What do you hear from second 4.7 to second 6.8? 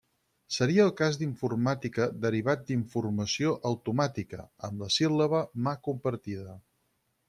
amb la síl·laba mà compartida.